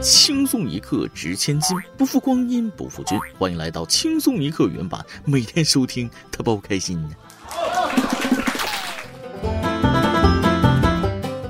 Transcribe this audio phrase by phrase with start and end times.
[0.00, 3.18] 轻松一刻值千金，不负光阴不负君。
[3.36, 7.04] 欢迎来到轻松一刻原版，每天收听，他包开心。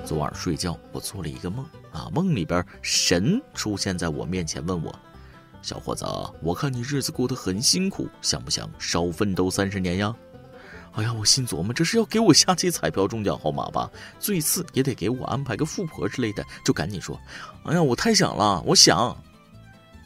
[0.04, 4.98] 昨晚睡觉，我做了一个梦啊，梦里边神出现在我面前，问我
[5.60, 6.06] ：“小伙子，
[6.40, 10.14] 我看你日子过得很辛苦，想不想少奋斗三十年呀？”
[10.98, 13.88] 哎呀，我心琢磨，这是要给我下期彩票中奖号码吧？
[14.18, 17.16] 最次也得给我安排个富婆之类的，就赶紧说
[17.62, 19.16] ：“哎呀，我太想了，我想。”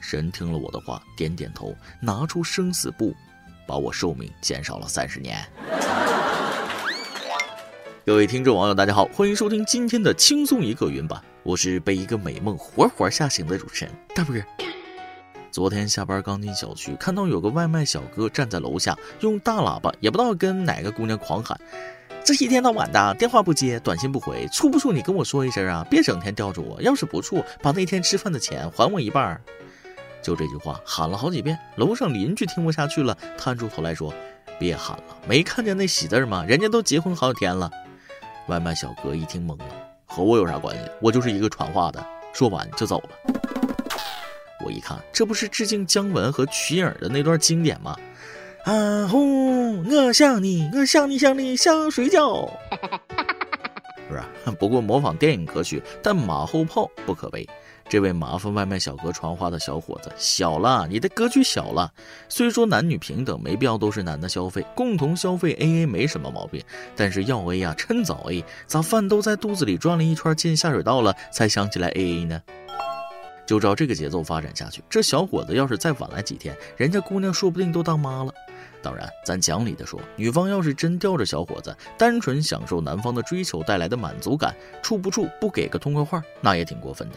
[0.03, 3.15] 神听了我的话，点点头，拿出生死簿，
[3.67, 5.43] 把我寿命减少了三十年。
[8.05, 14.45] 各位听众网友，大家好，欢迎收听今天的轻松一刻云版，我是被一个美梦活活吓醒的主持人大不是。
[15.53, 21.61] 昨天下班刚进小区，看到有个外卖小哥站在楼下，用大喇叭，也不知道跟哪个姑娘狂喊
[22.25, 26.81] ：“这一天到晚的，电话不接，短信不回，处不处你跟我说一声啊，别整天吊着我。
[26.81, 29.39] 要是不处，把那天吃饭的钱还我一半。”
[30.23, 34.11] 就这句话喊了好几遍，楼上邻居听不下去了，探出头来说
[34.59, 36.47] ：“别喊了，没看见那喜字吗？
[36.49, 37.71] 人家都结婚好几天了。”
[38.49, 39.67] 外卖小哥一听懵了，
[40.07, 40.83] 和我有啥关系？
[41.03, 42.03] 我就是一个传话的。
[42.33, 43.32] 说完就走了。
[44.65, 47.97] 我一看，这不是致敬姜文和瞿颖的那段经典吗？
[48.65, 52.49] 啊呼，我想你，我想你想你想睡觉。
[54.09, 54.29] 是吧？
[54.59, 57.49] 不过模仿电影可取，但马后炮不可为。
[57.89, 61.93] 这位麻烦外卖小哥传话的小伙子，小了，你的格局小了。
[62.29, 66.63] 虽说男女平等，没必要都是男的消费，共同消费 A A 没什么毛病。
[66.95, 72.41] 但是要 A 呀，趁早 A，咋饭都在肚子里转了一圈进下水道了，才想起来 A A 呢？
[73.53, 78.33] 就照这个节奏发展下去，这小伙子要是再晚来几天，人家姑娘说不定都当妈了。
[78.83, 87.17] 当然，咱讲理的说，女方要是真吊着小伙子，单纯享受男方的追求带来的满足感，处不处不给个痛快话，那也挺过分的。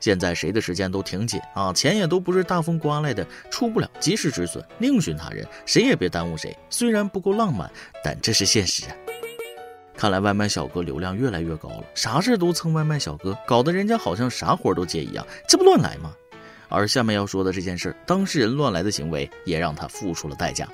[0.00, 6.52] 现在谁的时间都挺紧啊，钱也都不是大风刮来的，出不了及时止损，另寻他人，谁也别耽误谁。
[6.68, 7.70] 虽然不够浪漫，
[8.02, 8.96] 但这是现实啊。
[9.96, 16.14] 看来外卖小哥流量越来越高了，啥事都蹭外卖小哥，搞得人家好像啥活都接一样，这不乱来吗？
[16.68, 20.68] 而下面要说的这件事，当事人乱来的行为也让他付出了代价。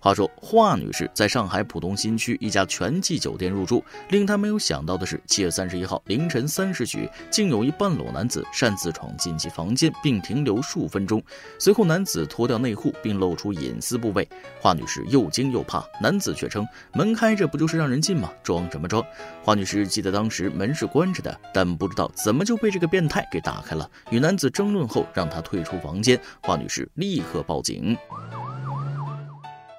[0.00, 11.22] 话说，华女士在上海浦东新区一家全季酒店入住，令她没有想到的是，七月三十一号凌晨三时许，竟有一半裸男子擅自闯进其房间，并停留数分钟。
[11.58, 14.26] 随后，男子脱掉内裤，并露出隐私部位。
[14.60, 18.30] 华女士又惊又怕，男子却称门开着不就是让人进吗？
[18.42, 19.04] 装什么装？
[19.42, 23.90] 华女士记得当时门是关着的，但不知道怎么就被这个变态给打开了。
[24.10, 26.18] 与男子争论后，让他退出房间。
[26.42, 27.96] 华女士立刻报警。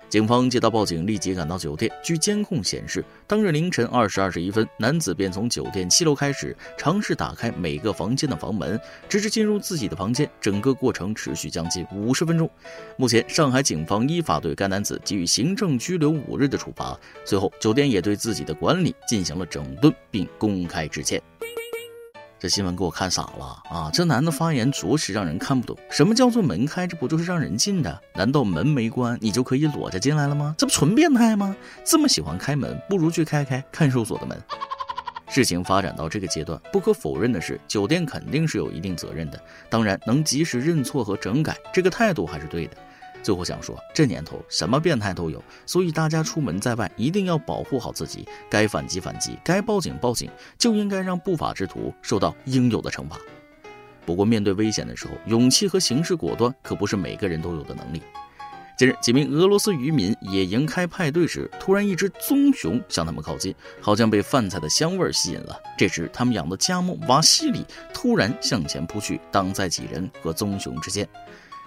[0.10, 1.92] 警方接到报警，立即赶到酒店。
[2.04, 10.28] 据监控显示，当日凌晨二时二十一分，男子便从酒店七楼开始尝试打开每个房间的房门，直至进入自己的房间。
[10.42, 12.50] 整个过程持续将近五十分钟。
[12.98, 17.00] 目前，上海警方依法对该男子给予行政拘留五日的处罚。
[17.24, 21.22] 随后，酒店也对自己的管理进行了整顿，并公开致歉。
[22.40, 23.92] 这新闻给我看傻了啊！
[23.92, 25.78] 这男的发言着实让人看不懂。
[25.92, 28.02] 什么叫做门开着不就是让人进的？
[28.16, 30.56] 难道门没关你就可以裸着进来了吗？
[30.58, 31.54] 这不纯变态吗？
[31.84, 34.42] 这么喜欢开门，不如去开开看守所的门。
[35.28, 39.38] 事情发展到这个阶段，不可否认的是，酒店肯定是有一定责任的。
[39.70, 42.78] 当然，能及时认错和整改，这个态度还是对的。
[43.22, 53.18] 最后想说，这年头什么变态都有，所以大家出门在外一定要保护好自己，该反击反击，该报警报警，就应该让不法之徒受到应有的惩罚。
[54.06, 58.02] 不过面对危险的时候，勇气和行事果断可不是每个人都有的能力。
[58.78, 65.60] 近日，几名俄罗斯渔民野营开派对时，突然一只棕熊向他们靠近，好像被饭菜的香味吸引了。
[65.78, 71.06] 这时，他们养的家猫瓦西里突然向前扑去，挡在几人和棕熊之间。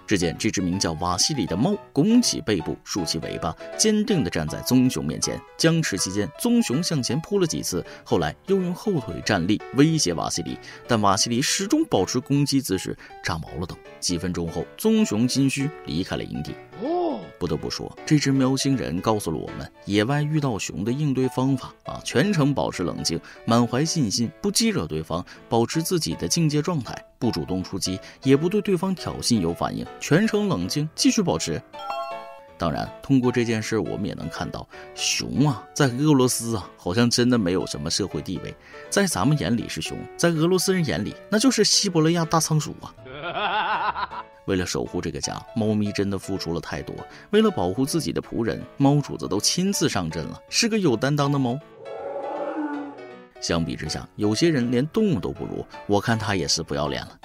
[0.07, 5.41] 只见这只名叫瓦西里的猫拱起背部，竖起尾巴，坚定地站在棕熊面前。
[5.57, 12.97] 僵持期间，棕熊向前扑了几次，后来又用后腿站立，威胁瓦西里，但瓦西里始终保持攻击姿势。
[13.22, 13.77] 炸毛了都！
[14.01, 16.53] 几分钟后，棕熊心虚离开了营地。
[17.42, 22.00] 不得不说，这只喵星人告诉了我们野外遇到熊的应对方法啊！
[22.04, 31.60] 全程保持冷静，满怀信心，不激惹对方，保持自己的境界状态，不主动出击，也不对对方挑衅有反应，全程冷静，继续保持。
[32.56, 34.65] 当然，通过这件事，我们也能看到，
[34.95, 38.54] 熊啊，在俄罗斯啊，好像真的没有什么社会地位，
[38.88, 42.95] 在咱们眼里是熊，在俄罗斯人眼里，那就是西伯利亚大仓鼠啊。
[44.47, 46.94] 为了守护这个家，猫咪真的付出了太多。
[47.30, 51.59] 为了保护自己的仆人，猫主子都亲自上阵了，是个有担当的猫。
[53.41, 57.18] 相比之下，有些人连动物都不如，我看他也是不要脸了。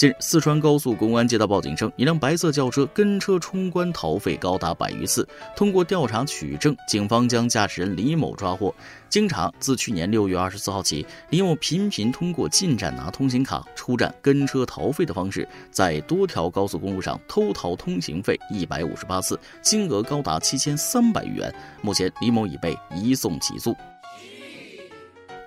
[0.00, 5.28] 近日，四川高速公安接到报警称，一辆白色轿车跟车冲关逃费高达百余次。
[5.54, 8.74] 通过调查取证，警方将驾驶人李某抓获。
[9.10, 21.54] 经查，自去年六月二十四号起，李某频频通过进站拿通行卡、出站跟车逃费的方式，在多条高速公路上偷逃通行费一百五十八次，金额高达七千三百余元。
[21.82, 23.76] 目前，李某已被移送起诉。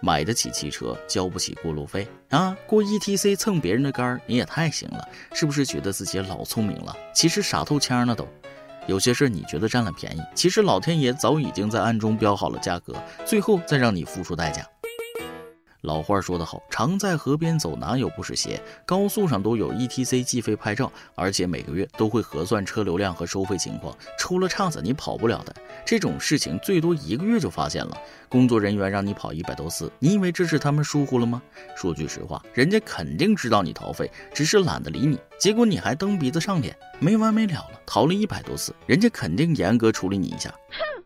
[0.06, 2.54] 买得起汽车，交不起过路费啊！
[2.68, 6.94] 过 E T C 蹭别人的杆儿，你也太行了，是不是觉得自己老聪明了？
[7.16, 8.28] 其实傻透腔了都。
[8.86, 14.68] 有些事你觉得占了便宜，其实老天爷早已经在暗中标好了价格，最后再让你付出代价。
[15.84, 18.62] 老话说得好，常在河边走，哪有不湿鞋？
[18.86, 25.54] 高速上都有 E T C 计费拍照，而且每个月都会核算车流量和收费情况，出了岔子你跑不了的。
[25.86, 27.98] 这种事情最多一个月就发现了，
[28.34, 31.40] 工作人员让你跑一百多次，你以为这是他们疏忽了吗？
[31.76, 35.20] 说句实话，人家肯定知道你逃费，只是懒得理你。
[35.38, 40.52] 结果你还蹬鼻子上脸，没完没了了，逃了一百多次，人家肯定严格处理你一下。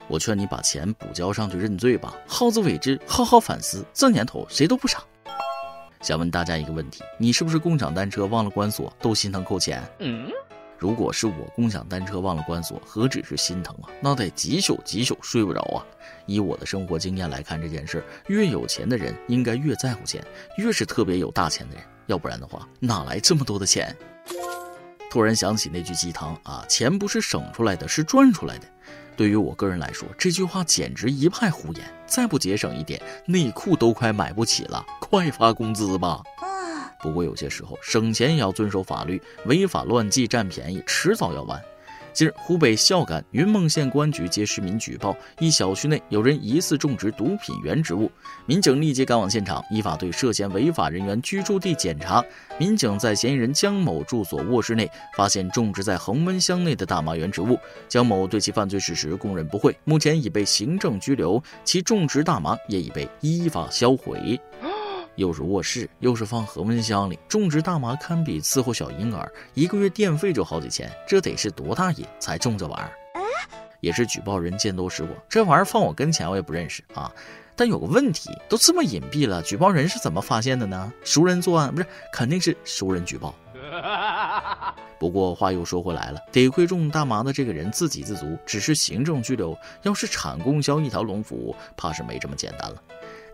[0.08, 3.86] 我劝你把钱补交上去认罪吧，好自为之，好好反思。
[3.94, 5.04] 这年头谁都不傻。
[6.02, 9.84] 想问大家一个问题：你是不是共享单车忘了关锁都心疼扣钱？
[10.80, 15.86] 如果是我共享单车忘了关锁，何止是心疼啊，那得几宿几宿睡不着啊。
[16.26, 20.24] 以我的生活经验来看这件事，越有钱的人应该越在乎钱，
[20.58, 23.96] 越是特别有大钱的人，要不然的话哪来这么多的钱？
[25.10, 28.68] 突然想起那句鸡汤啊，钱不是省出来的，是赚出来的。
[29.16, 31.84] 对于我个人来说，这句话简直一派胡言。
[32.06, 36.22] 再不节省一点，内裤都快买不起了，快发工资吧！
[37.08, 41.58] 不过有些时候，省钱也要遵守法律，违法乱纪占便宜，迟早要完。
[42.12, 48.12] 近日，湖北孝感云梦县公安局接市民举报，一小区内有人疑似种植毒品原植物。
[48.46, 52.22] 民警立即赶往现场，依法对涉嫌违法人员居住地检查。
[52.58, 57.58] 民警在嫌疑人江某住所卧室内发现种植在恒温箱内的大麻原植物，
[57.88, 64.38] 江某对其犯罪事实供认不讳，目前已被行政拘留，其种植大麻也已被依法销毁。
[65.18, 72.92] 又是卧室，又是放恒温箱里种植大麻，堪比伺候小婴儿，一个月电费就好几千，这得是多大瘾才种这玩意儿？
[73.82, 77.12] 也是举报人见多识广，这玩意儿放我跟前我也不认识啊。
[77.56, 80.94] 但有个问题，都这么隐蔽了，举报人是怎么发现的呢？
[81.04, 83.34] 熟人作案不是，肯定是熟人举报。
[85.00, 92.82] 不过话又说回来了，得亏种大麻的这个人自给自足，只是行政拘留，要是产供销一条龙服务，怕是没这么简单了。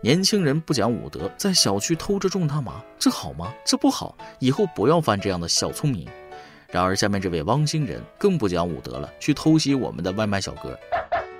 [0.04, 3.50] 年轻人不讲武德，在小区偷着种大麻，这好吗？
[3.64, 6.06] 这不好，以后不要犯这样的小聪明。
[6.68, 10.78] 然而，下面这位汪星人更不讲武德了，去偷袭我们的外卖小哥。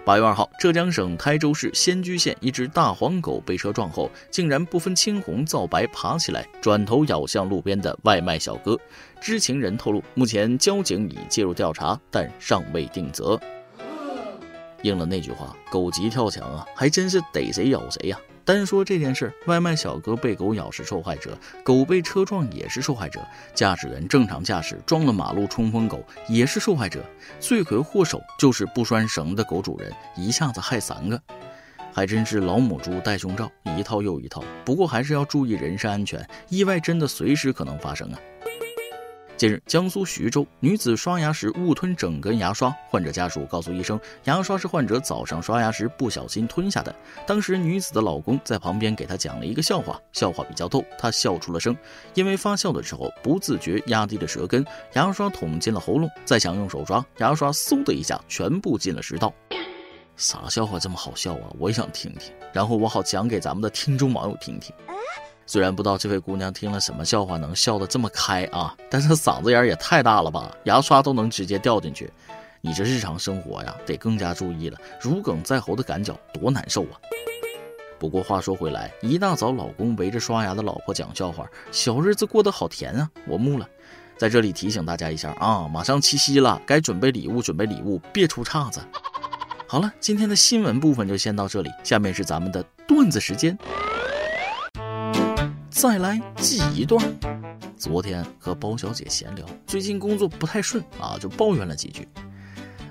[0.03, 8.81] 八月二号，浙江省台州市仙居县一只大黄狗被车撞后，竟然不分青红皂白爬起来，转头咬向路边的外卖小哥。
[9.21, 13.39] 知情人透露，目前交警已介入调查，但尚未定责。
[14.81, 18.19] 应了那句话，狗急跳墙啊，还真是逮谁咬谁呀。
[18.45, 27.03] 单说这件事，外卖小哥被狗咬是受害者，狗被车撞也是受害者，驾驶员正常驾驶撞了马路冲锋狗也是受害者，
[27.41, 31.19] 罪魁祸首就是不拴绳的狗主人，一下子害三个，
[31.91, 34.45] 还真是老母猪戴胸罩，一套又一套。
[34.63, 38.19] 不过还是要注意人身安全，意外真的随时可能发生啊。
[39.37, 46.95] 近日，江苏徐州女子刷牙时误吞整根牙刷，患者家属告诉医生，牙刷是患者早上刷牙时不小心吞下的。
[47.27, 51.77] 当时女子的老公在旁边给她讲了一个笑话，笑话比较逗，她笑出了声。
[52.15, 59.35] 因为发笑的时候不自觉压低了舌根，牙刷捅进了喉咙，再想用手抓，牙刷嗖的一下全部进了食道。
[60.17, 61.51] 啥笑话这么好笑啊？
[61.59, 64.73] 我也想听听，然后我好讲给咱们的听众网友听听。
[65.47, 72.11] 虽然不知道这位姑娘听了什么笑话能笑得这么开啊，但是嗓子眼儿也太大了吧，牙刷都能直接掉进去。
[72.61, 74.79] 你这日常生活呀，得更加注意了。
[74.99, 76.97] 如鲠在喉的感觉多难受啊！
[77.99, 83.11] 不过话说回来，一大早老公围着刷牙的老婆讲笑话，小日子过得好甜啊！
[83.27, 83.69] 我木了。
[84.17, 88.81] 在这里提醒大家一下啊，马上七夕了，该准备礼物，准备礼物，别出岔子。
[89.67, 93.59] 好了，今天的新闻部分就先到这里，下面是咱们的段子时间。
[95.75, 97.05] 再来记一段。
[97.77, 102.07] 昨天和包小姐闲聊，最近工作不太顺啊，就抱怨了几句。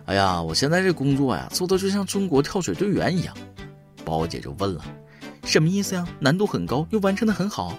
[0.06, 3.34] 哎呀，我现在这工作呀，做的就像中国跳水队员一样。
[4.04, 4.84] 包姐就问了，
[5.46, 6.06] 什么意思呀？
[6.20, 7.74] 难度很高，又完成的很好？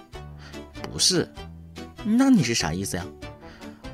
[0.91, 1.31] 不是，
[2.03, 3.05] 那你是啥意思呀？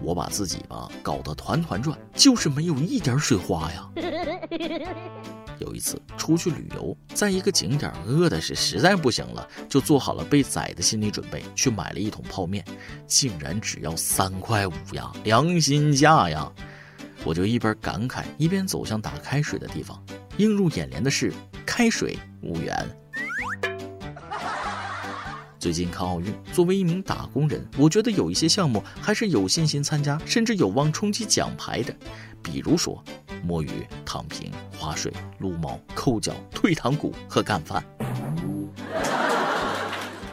[0.01, 3.89] 我把自己吧搞得团团转，就是没有一点水花呀。
[5.61, 12.65] 有一次出去旅游，在一个景点饿的是实在不行了，就做好了被宰的心理准备，去买了一桶泡面，
[13.07, 16.51] 竟然只要三块五呀，良心价呀！
[17.23, 20.03] 我就一边感慨，一边走向打开水的地方，
[20.37, 21.31] 映入眼帘的是
[21.65, 22.89] 开水五元。
[25.61, 31.95] 最近看奥运，作为一名打工人，我觉得有一些项目还是有信心参加，甚至有望冲击奖牌的，
[32.41, 32.99] 比如说
[33.43, 33.69] 摸鱼、
[34.03, 37.85] 躺平、划水、撸猫、抠脚、退堂鼓和干饭。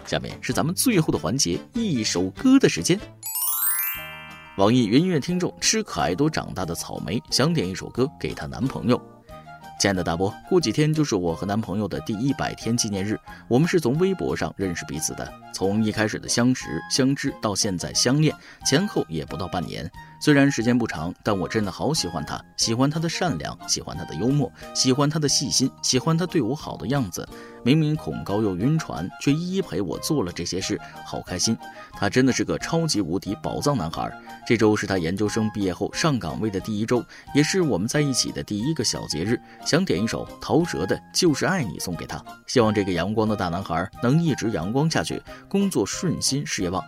[0.06, 2.98] 下面是咱们最后的环节，一首歌的时间。
[4.56, 8.98] 网易云音乐听众吃可爱多长大的草莓想点一首歌给她男朋友。
[9.78, 13.16] 亲爱的大波，过几天就是我和男朋友的第一百天纪念日。
[13.46, 18.34] 我们是从微博上认识彼此的，从一开始的相识相知到现在相恋，
[18.66, 19.88] 前后也不到半年。
[20.20, 27.26] 虽然时间不长，但我真的好喜欢他，喜欢他的善良，喜欢他的幽默，喜欢他的细心，喜欢他对我好的样子。
[27.64, 31.56] 明明恐高又晕船，却一一陪我做了这些事，好开心。
[31.92, 34.10] 他真的是个超级无敌宝藏男孩。
[34.46, 39.38] 这周是他研究生毕业后上岗位的第一周，也是我们在一起的第一个小节日。
[39.64, 46.82] 想点一首陶喆的《就是爱你》送给他，希望这个阳光的大男孩能一直阳光下去，工作顺心，事业旺。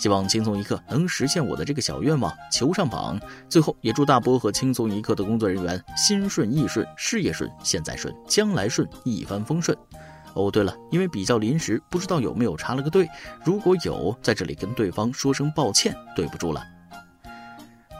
[0.00, 3.20] 希望轻松一刻能实现我的这个小愿望，求上榜。
[3.50, 9.76] 最后也祝大波和轻松一刻的工作人员心顺意顺，事业顺，现在顺，将来顺，一帆风顺。
[10.32, 13.06] 哦，对了，因为比较临时，不知道有没有插了个队，
[13.44, 16.64] 如果有，在这里跟对方说声抱歉，对不住了。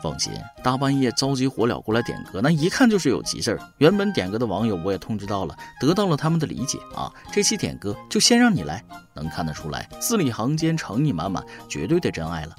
[0.03, 3.61] 放心，大半夜着急火燎过来点歌，那一看就是有急事儿。
[3.79, 7.13] 原本点歌的网友我也通知到了，得到了他们的理解啊。
[7.33, 8.83] 这期点歌就先让你来，
[9.15, 12.57] 能看得出来，字里行间诚意满满，绝对的真爱了。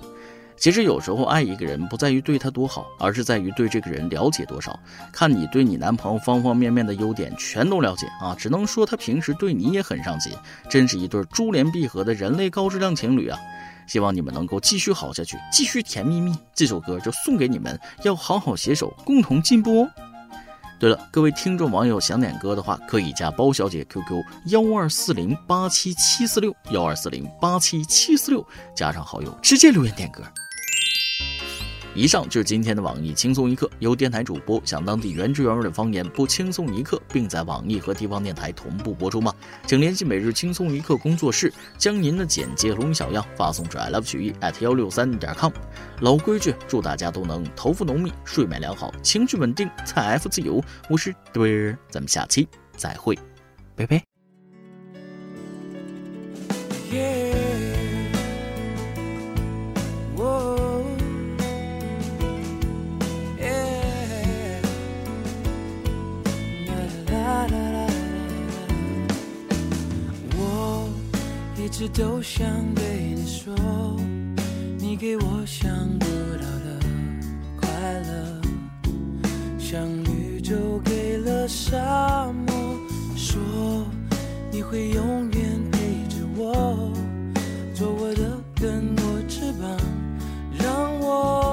[0.58, 4.80] 其实有时候爱一个人不在于对他多好，而是在于对这个人了解多少。
[5.12, 10.32] 看你对你男朋友方方面面的优点全都了解啊，只能说他平时对你也很上心，
[10.70, 13.40] 真是一对珠联璧合的人类高质量情侣啊。
[13.88, 16.34] 希望你们能够继续好下去，继续甜蜜蜜。
[16.54, 19.92] 这首歌就送给你们，要好好携手，共同进步哦。
[20.80, 28.44] 对了，各位听众网友想点歌的话，可以加包小姐 QQ 幺二四零八七七四六幺二四零八七七四六，
[28.76, 30.24] 加上好友直接留言点歌。
[31.94, 39.34] 以上就是今天的网易轻松一刻，由电台主播讲当地原汁原味的方言不轻松一刻，并在网易和地方电台同步播出吗？
[39.68, 45.52] 请联系每日轻松一刻工作室，将您的简介录音小样发送至 i love 曲艺 at 幺六三点 com。
[46.00, 50.64] 老规矩，祝大家都能头发浓密，睡眠良好，情绪稳定，财富自由。
[50.90, 53.20] 我是对儿，咱们下期再会，
[53.76, 54.11] 拜拜。
[72.42, 73.54] 想对你说，
[74.80, 75.70] 你给我想
[76.00, 76.06] 不
[76.38, 76.80] 到的
[77.56, 77.70] 快
[78.00, 78.42] 乐，
[79.60, 82.52] 像绿洲给了沙漠，
[83.16, 83.40] 说
[84.52, 85.78] 你会永远陪
[86.10, 86.92] 着我，
[87.76, 89.78] 做我的，根我翅膀，
[90.58, 91.50] 让我。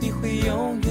[0.00, 0.89] 你会永远